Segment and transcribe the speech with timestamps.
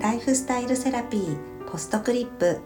[0.00, 2.60] ライフスタイルセラピーポストクリップ。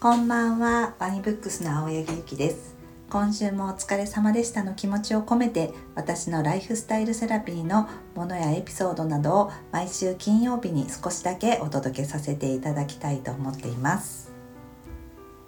[0.00, 2.74] こんばんはワニブックスの青柳ゆきです。
[3.10, 14.32] 今週もお疲れ様でしたの気持ちを込めて私のライフスタイルセラピーのものやエピソードなどを毎週金曜日に少しだけお届けさせていただきたいと思っています。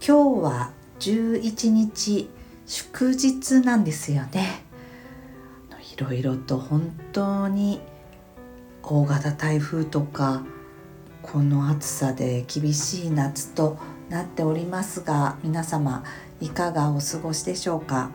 [0.07, 2.29] 今日は11日
[2.67, 4.63] 祝日なんですよね。
[5.97, 7.81] いろいろと本当に
[8.83, 10.45] 大型台風とか
[11.33, 13.79] この暑さで厳しい夏と
[14.09, 16.05] なっておりますが皆様
[16.41, 18.11] いかがお過ごしでしょうか？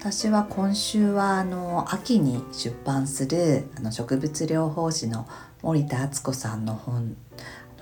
[0.00, 5.28] 私は今週はあの秋に出版するあの植物療法士の
[5.62, 7.16] 森田敦子さんの本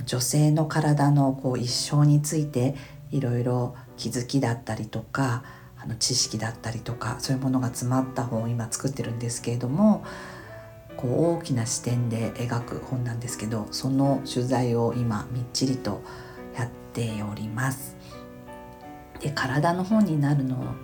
[0.05, 2.75] 女性の体のこう一生について
[3.11, 5.45] いろいろ気づきだったりとか
[5.79, 10.05] あの知識だったりとかそういうものが詰まった本を今作ってるんですけれども
[11.01, 16.03] こう大きな視点で描く本なんですけどその取材を今みっちりと
[16.57, 17.97] やっております。
[19.21, 20.75] で体の本になるの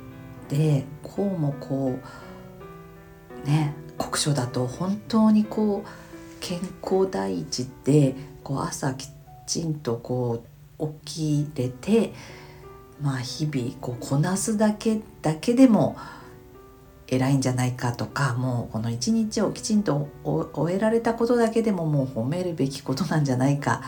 [0.49, 1.99] でこうもこ
[3.45, 5.89] うね国書だと本当にこう
[6.41, 9.09] 健康第一でこう朝き
[9.47, 10.45] ちんとこ
[10.79, 12.13] う起きれて
[13.01, 15.97] まあ日々こうこなすだけだけでも
[17.09, 23.83] 偉いんじゃないかとかもうこの一日をきちんと終えられたことだけでももう褒めるべきことなんじゃないか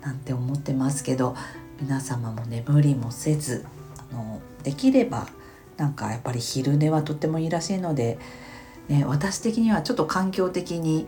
[0.00, 1.36] なんて思ってますけど
[1.80, 3.64] 皆様も眠りもせず
[4.10, 5.28] あのできれば
[5.76, 8.18] なんかやっぱり昼寝はとってもいいらしいので、
[8.88, 11.06] ね、私的にはちょっと環境的に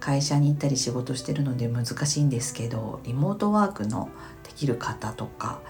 [0.00, 4.08] 会社に行ったり仕事してるので難しいんですけどリモートワークの
[4.44, 5.60] できる方とか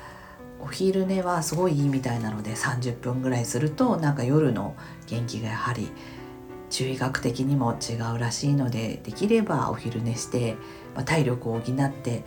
[0.60, 4.74] お昼寝はすごいいいみたいなので30分ぐらいするとなんか夜の
[5.06, 5.88] 元気がやはり
[6.70, 10.56] 中医学的にも違うらしいのでできればお昼寝して、
[10.94, 12.24] まあ、体力を補って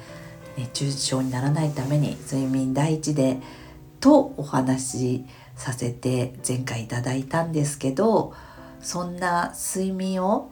[0.58, 3.38] 熱中症にならないために睡眠第一で
[4.00, 5.26] とお話し
[5.56, 8.34] させて前回いただいたんですけど
[8.80, 10.52] そんな睡眠を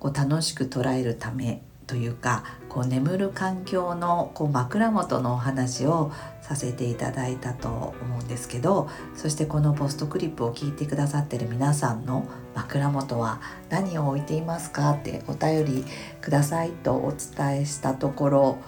[0.00, 6.10] こう楽しく捉えるためというかこう眠る環境のこう枕元のお話を
[6.40, 15.84] させていただいたと思うんですけどそしてこのポストクリップを聞いてくださってる皆さんの枕元は何を置いていますかってお便り
[16.22, 18.58] くださいとお伝えしたところ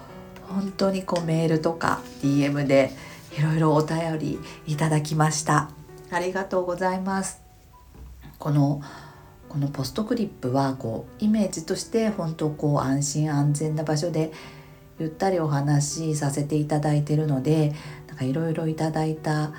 [0.43, 2.91] 本当にこうメールとか DM で
[3.35, 5.71] いろいろお便りいただきました。
[6.11, 7.41] ありがとうございます。
[8.37, 8.81] この
[9.55, 14.33] このポストクリップはこうイメージとして本当こう安心安全な場所で
[14.99, 17.71] ゆったりお話しさせていただいてるので
[18.09, 19.53] なんかいろいろいただいた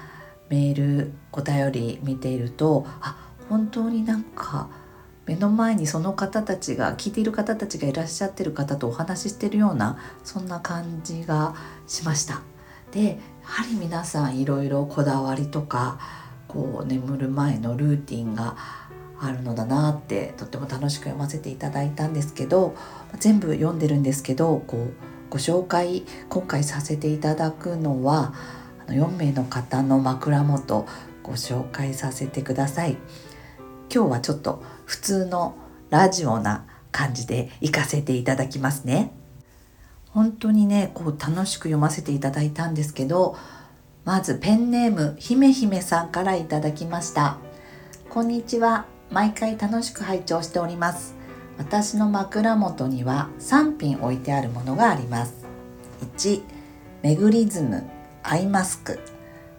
[0.51, 4.69] メールお便り見ているとあ本当になんか
[5.25, 11.55] 目の前にその方たちが聞いている方たちがいらっしゃってる方とお話ししてるようなそんな感じが
[11.87, 12.43] しました。
[12.93, 15.99] でやはり皆さんいろいろこだわりとか
[16.49, 18.57] こう眠る前のルーティンが
[19.21, 22.75] あるのだなってとっても楽しく読ませていただいたんですけど
[23.19, 24.95] 全部読んでるんですけどこう
[25.31, 28.35] ご紹介今回させていただくのは
[28.89, 30.87] 4名の方の枕元
[31.23, 32.97] ご紹介させてください。
[33.93, 35.57] 今日はちょっと普通の
[35.91, 39.13] ラジオな感じで行かせていただきますね。
[40.11, 43.37] 本当にねこう楽しく読ませていただいたんですけど
[44.05, 47.39] まずペンネームひめひめさんからいただきました。
[48.09, 48.96] こんにちは。
[49.11, 51.15] 毎回楽しく拝聴しております。
[51.59, 55.35] 私の枕元には3品置いてあるものがあります。
[56.17, 56.43] 1
[57.03, 57.85] メグリズム
[58.23, 58.99] アイマスク。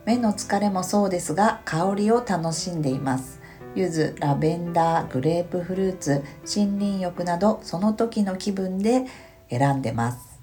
[0.05, 3.41] 目の疲れもそうですが香りを楽しんでいます。
[3.75, 9.05] 柚子ラベンダーグレープフルーツ森林浴などその時の気分で
[9.49, 10.39] 選んでます。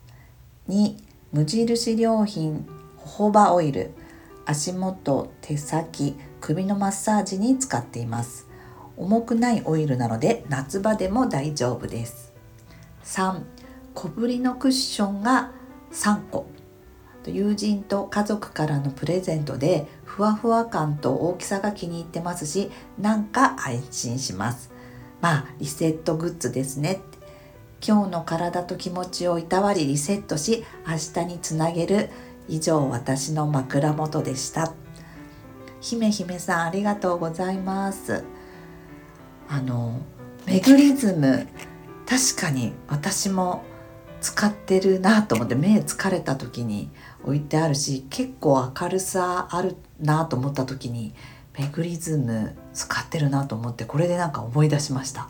[0.69, 0.97] 2
[1.33, 2.67] 無印良品
[2.97, 3.93] ホホバオイル。
[4.47, 8.47] 足元手先首のマッサージに使っています。
[8.97, 12.33] 重くないオイルなので夏場でも大丈夫です。
[13.05, 13.43] 3
[13.95, 15.53] 小ぶりのクッションが
[15.93, 16.47] 3個。
[17.27, 24.71] 友人と家族からのプレゼントでふわふわ感と大きさが気に入ってますしなんか安心します。
[25.21, 27.01] まあリセットグッズですね。
[27.87, 32.11] 今日の体と気持ちをいたわりリセットし明日につなげる。
[32.47, 34.73] 以上私の枕元でした。
[35.81, 38.25] 姫姫さんありがとうございます。
[39.49, 40.01] あの
[40.47, 41.47] メグリズム
[42.07, 43.65] 確かに私も
[44.21, 46.91] 使ってるなと思って目疲れた時に
[47.25, 51.15] 置いてあるし結構明るさあるなと思った時に
[51.59, 55.29] メグリズム使ってるなと思ってこれでなんか思い出しました。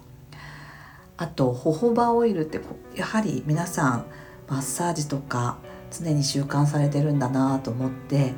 [1.17, 2.60] あとホホバオイルって
[2.96, 4.06] やはり皆さん
[4.49, 5.58] マッサージとか
[5.90, 8.34] 常に習慣されてるんだなと思って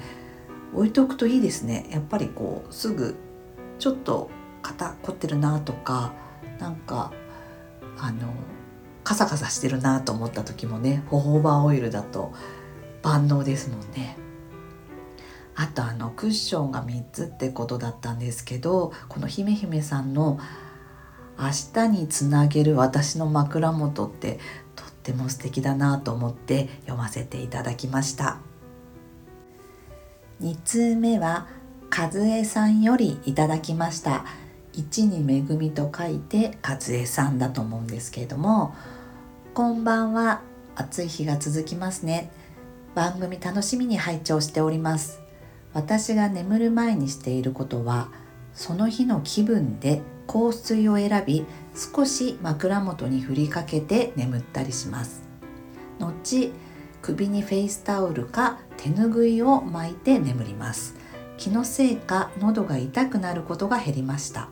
[0.75, 1.87] 置いとくといいですね。
[1.91, 3.17] やっぱりこうすぐ
[3.79, 4.31] ちょっと
[4.67, 6.13] 肩凝ってるなとか
[6.59, 7.13] なんか
[7.99, 8.33] あの
[9.05, 12.33] カサカサしてるなと思った時もねホホーバーオイルだと
[13.03, 14.19] 万能ですもんね。
[15.55, 20.39] あとあのクッションが3つってことだったんですけどこの姫姫さんの
[21.39, 24.39] 「明日につなげる私の枕元」って
[24.75, 28.39] とっても素敵だなと思って読ませていただきました
[30.43, 31.47] 2通目は
[31.91, 34.27] 和江さんよりいただきました
[34.77, 38.75] 1に恵みと書いて和江さんだと思うんですけれども
[39.55, 40.43] こんばんは。
[40.75, 42.31] 暑い日が続きますね。
[42.95, 45.21] 番組楽しみに拝聴しております。
[45.73, 48.09] 私が眠る前にしていることは
[48.53, 55.23] その日の気分で香水を選び少し枕元に振りかけて眠ったりします。
[55.99, 56.53] 後
[57.01, 60.97] 首にフェイスタオルか手ぬぐいを巻いて眠ります。
[61.39, 64.51] 気のせいか喉が痛くなることが減りました。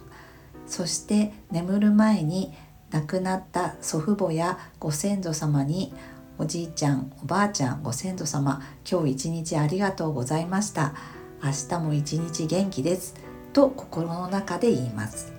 [0.66, 2.52] そして眠る前に
[2.90, 5.92] 亡くなった祖父母やご先祖様に
[6.38, 10.94] おじいちゃんおばあちゃんご先祖様今日一日ありがとうございました。
[11.42, 13.14] 明日も一日元気です。
[13.52, 15.32] と心の中で言います。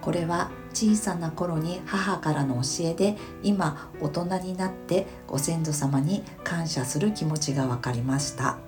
[0.00, 8.58] これは小さな頃に母からの教えで今大人になってご先祖様に感謝する気持ちが分かりました。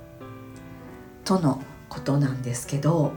[1.25, 3.13] とのことなんですけど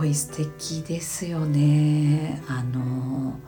[0.00, 3.38] ごい素敵ですよねあの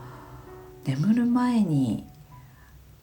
[0.85, 2.05] 眠る前に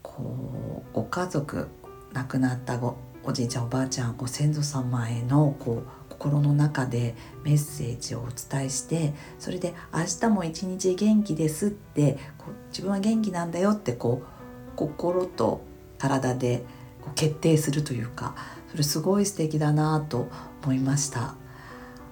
[0.04, 1.68] こうご家族
[2.14, 15.62] 亡くなったごおじいちゃんおばあちゃんご先祖様へのこう心の中でメッセージをお伝えしてそれで「明日も一日元気です」ってこう自分は元気なんだよってこう心と
[15.98, 16.66] 体で
[17.02, 18.36] こう決定するというか
[18.70, 20.30] それすごい素敵だなと
[20.64, 21.39] 思いました。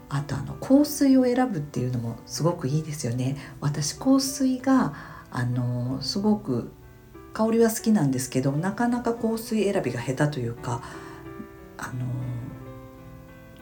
[0.10, 3.36] あとあの香水を選ぶっていうのもすごくいいですよね。
[3.60, 4.94] 私香水が
[5.32, 6.72] あのすごく
[7.34, 10.82] 香りは好きなんですけどなかなか香水選びが下手というか
[11.78, 12.06] あの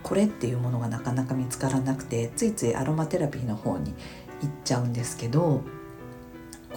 [0.03, 3.93] これっていうものがなかなか見つからなくてついついアロマテラピーの方に
[4.41, 5.61] 行っちゃうんですけど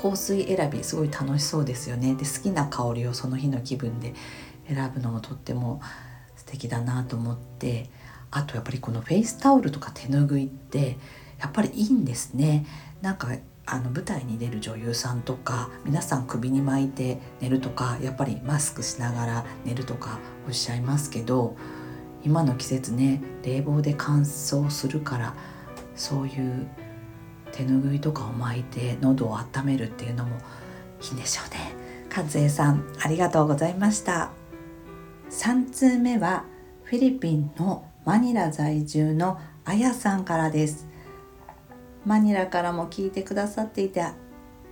[0.00, 4.14] 香水選びすごい楽しそうですよねで好きな香りをその日の気分で
[4.66, 5.80] 選ぶのもとっても
[6.36, 7.90] 素敵だなと思って
[8.30, 10.98] あとやっぱりこのフェイスタオルとか手ぬぐいって
[11.40, 12.66] やっぱりいいんですね
[13.00, 13.28] なんか
[13.66, 21.54] あの舞台に出る女優さんとか皆さん首に巻いて寝るとかやっぱりマスクしながら寝るとかおっしゃいますけど
[22.24, 25.34] 今の季節ね冷房で乾燥するから
[25.94, 26.66] そういう
[27.52, 30.36] 手ぬぐいとかを巻いて喉を温めるっていうのも
[31.02, 31.74] いいんでしょうね。
[32.14, 34.30] 和江さんありがとうございました。
[35.30, 36.44] 3通目は
[36.84, 40.88] フィリピンのマニラ在住のあやさんからです。
[42.06, 44.14] マニラからも聞いてくださっていてあ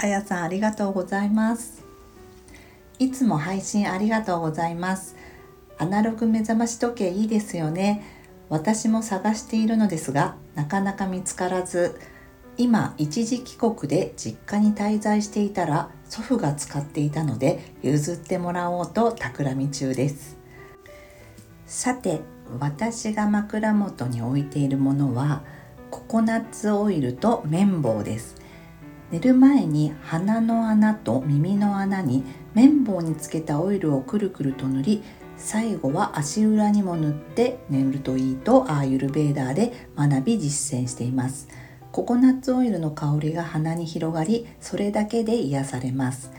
[0.07, 1.85] やさんありがとうございます。
[2.99, 5.17] いつも配信ありがとうございます。
[5.77, 8.05] アナログ目覚まし時計いいですよね。
[8.49, 12.01] 私も探しているのですがなかなか見つからず
[12.57, 20.39] 今一時帰国で実家に滞在していたら祖父が使っていたので譲ってもらおうと企み中です。
[21.67, 22.23] さて
[22.59, 25.43] 私が枕元に置いているものは
[25.91, 28.37] ココナッツオイルと綿棒です。
[29.11, 32.25] 寝る前に鼻の穴と耳の穴に
[32.55, 35.03] 綿棒につけたオイルをくるくると塗り
[35.37, 41.49] 最後は足裏にも塗って寝るといいとアーユルベーダーで学び実践しています。
[41.93, 46.31] ココナッツオイルの香りが鼻に広がりそれだけで癒されます。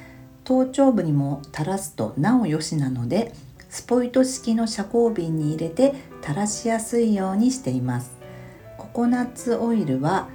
[0.44, 3.34] 頭頂部にも垂らすとなお良しなので
[3.78, 5.94] スポイト式の遮光瓶に入れて
[6.24, 8.18] 垂らしやすいようにしています。
[8.76, 10.30] ココナッツオイルは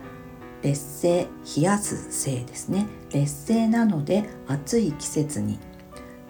[0.62, 2.86] 劣勢冷やす性ですね。
[3.12, 5.58] 劣勢なので暑い季節に。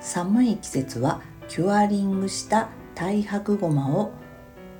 [0.00, 4.12] 寒い季節はキュアリングした太白ごまを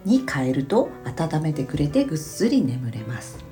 [0.07, 3.45] に変えると温めてくれてぐっすり眠れます。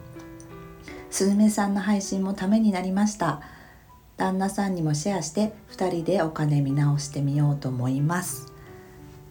[1.10, 3.42] すずめさんの配信もためになりました。
[4.16, 8.49] 旦那さんにもシェアして2人でお金見直してみようと思います。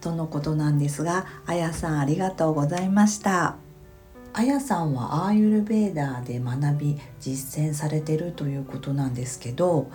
[0.01, 3.57] とのことなんですがあやさんありがとうございました
[4.33, 9.89] あやさんはアーユルベーダーで学び実践されてるということなんですけど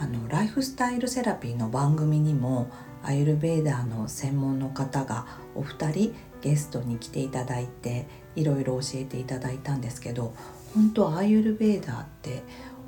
[0.00, 2.70] あのライフスタイルセラピーの番組にも
[3.02, 10.34] アーユルベーダーの専門の方がお二人ゲストに来ていただいていろいろ教えていただいたんですけど
[10.74, 12.42] 本当アーユルベーダーって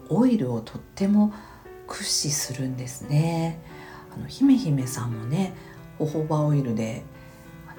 [0.09, 1.33] オイルをとっても
[1.87, 3.61] 駆使するんですね。
[4.13, 5.55] あの姫姫さんもね
[6.01, 7.03] ホホバオイルで
[7.69, 7.73] あ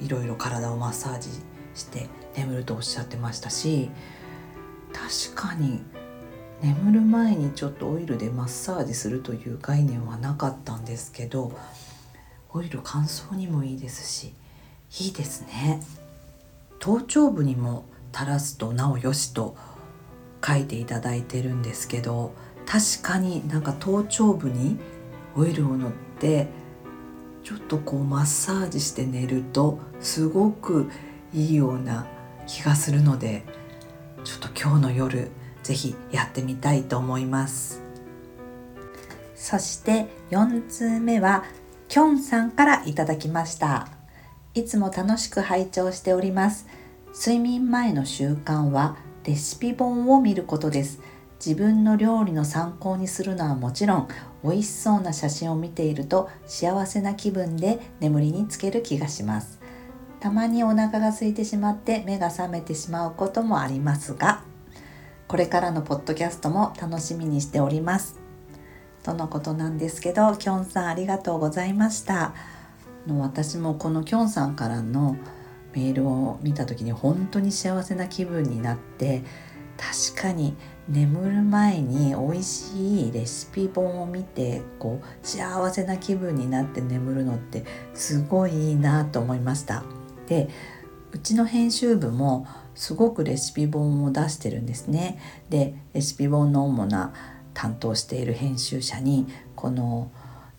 [0.00, 1.28] のいろいろ体をマッサージ
[1.74, 3.90] して眠るとおっしゃってましたし
[4.92, 5.82] 確かに
[6.62, 11.52] 眠る前にちょっとオイルでマッサージするという概念はなかったんですけど
[12.54, 14.32] オイル乾燥にもいいですし
[15.04, 15.82] いいですね。
[16.78, 19.56] 頭頂部にも垂らすとなおよしと
[20.42, 22.32] 書いていただいてるんですけど
[22.64, 24.78] 確かになんか頭頂部に
[25.34, 26.48] オイルを塗って
[27.46, 30.90] ちょっとこうマッサージして寝るとすごく
[31.32, 32.08] いいような
[32.48, 33.44] 気がするので
[34.24, 35.30] ちょっと今日の夜
[35.62, 37.84] ぜひやってみたいと思います。
[39.36, 41.44] そして4通目は
[41.86, 43.86] きょんさんからいただきました。
[44.54, 46.66] いつも楽しく拝聴しております。
[47.14, 51.00] 睡眠前の習慣はレシピ本を見ることです。
[51.44, 54.08] 自分の料理の参考にするのはもちろん
[54.42, 59.60] 美味しそうな写真を見ていると幸せな気分で眠りにつける気がします。
[60.20, 64.42] たまにお腹が空いてしまって目が覚めてしまうこともありますが
[65.28, 68.18] これからのポッドキャストも楽しみにしております。
[69.02, 72.34] とのことなんですけどきょんさんありがとうございました。
[73.06, 75.16] の私もこのきょんさんからの
[75.72, 79.22] メールを見た時に本当に幸せな気分になって
[79.76, 80.56] 確かに
[80.88, 87.64] 眠る前に美味しいレシピ本を見てこう幸せな気分になって眠るのって
[87.94, 89.82] すごいいいなと思いました。
[90.28, 90.48] で
[91.12, 95.18] うちの編集部もすごくレシピ本を出してるんですね。
[95.50, 97.12] でレシピ本の主な
[97.54, 99.26] 担当している編集者に
[99.56, 100.10] この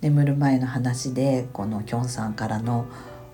[0.02, 2.86] 眠る前の話でこのきょんさんからの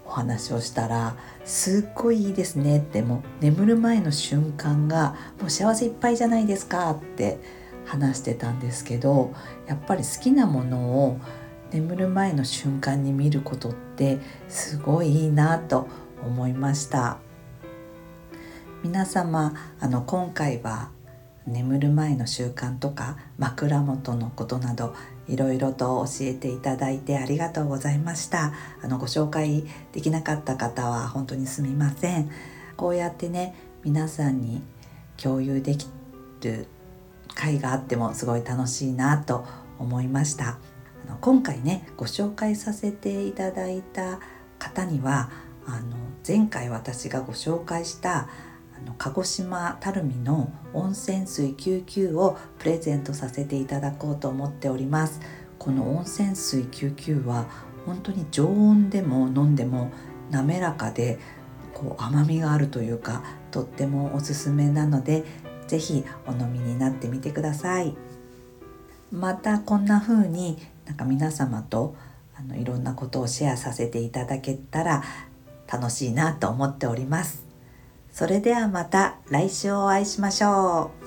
[0.05, 7.39] お話をしたらすっごいいいですねってもう眠る前の瞬間がもう幸せいっぱいじゃないですかって
[7.85, 9.33] 話してたんですけど
[9.67, 11.19] やっぱり好きなものを
[11.71, 15.87] 眠る前の瞬間に見ることってすごいいいなと
[16.23, 17.17] 思いました。
[18.83, 20.89] 皆様あの今回は
[21.47, 24.93] 眠る前の習慣とか枕元のことなど
[25.27, 28.53] いろいろと教えていただいてありがとうございました。
[28.81, 32.29] あのご紹介できなかった方は本当にすみません。
[32.75, 34.61] こうやってね皆さんに
[35.17, 35.87] 共有でき
[36.41, 36.67] る
[37.33, 39.45] 会があってもすごい楽しいなと
[39.79, 40.57] 思いました。
[41.07, 44.19] あの今回ねご紹介させていただいた
[44.59, 45.29] 方には
[45.65, 48.27] あの前回私がご紹介した
[48.77, 55.19] あの鹿児島垂水の温泉水99をプレゼントさせていただこうと思っております。
[55.59, 57.47] この温泉水99は
[57.85, 59.91] 本当に常温でも飲んでも
[60.31, 61.19] 滑らかで
[61.73, 65.23] こう甘みがあるというかとってもおすすめなので
[65.67, 67.95] 是非お飲みになってみてください。
[69.11, 71.95] またこんな風になんか皆様と
[72.35, 75.03] あのいろんなことをシェアさせていただけたら
[75.71, 77.52] 楽しいなと思っております。
[78.13, 81.02] それではまた来週お会いしましょう。